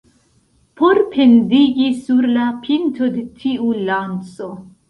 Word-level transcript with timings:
Por 0.79 0.99
pendigi 1.11 1.89
sur 2.07 2.29
la 2.39 2.47
pinto 2.65 3.13
de 3.19 3.27
tiu 3.45 3.73
lanco. 3.91 4.53